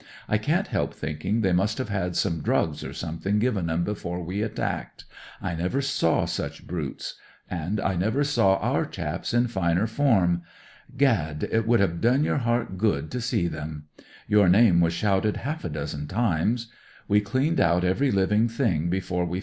I 0.27 0.39
can't 0.39 0.65
help 0.65 0.95
thinking 0.95 1.41
they 1.41 1.53
must 1.53 1.77
have 1.77 1.89
had 1.89 2.15
some 2.15 2.41
drugs 2.41 2.83
or 2.83 2.91
something 2.91 3.37
given 3.37 3.69
'em 3.69 3.83
before 3.83 4.23
we 4.23 4.41
attacked— 4.41 5.05
I 5.49 5.53
never 5.53 5.79
saw 5.79 6.25
such 6.25 6.65
brutes. 6.65 7.17
And 7.47 7.79
I 7.79 7.95
never 7.95 8.23
saw 8.23 8.55
our 8.55 8.83
chaps 8.87 9.31
in 9.31 9.45
finer 9.45 9.85
form. 9.85 10.41
Gad! 10.97 11.47
it 11.51 11.67
would 11.67 11.81
have 11.81 12.01
done 12.01 12.23
your 12.23 12.39
heart 12.39 12.79
good 12.79 13.11
to 13.11 13.21
see 13.21 13.47
them. 13.47 13.89
Your 14.27 14.49
name 14.49 14.81
was 14.81 14.93
shouted 14.93 15.37
half 15.37 15.63
a 15.63 15.69
dozen 15.69 16.07
times. 16.07 16.71
We 17.07 17.21
cleaned 17.21 17.59
out 17.59 17.83
every 17.83 18.09
living 18.09 18.47
thing 18.47 18.89
before 18.89 18.89
we 18.89 18.89
l2 18.89 18.89
152 18.89 18.89
NEWS 18.89 19.05
FOR 19.05 19.25
HOME 19.25 19.29
O.C. 19.33 19.39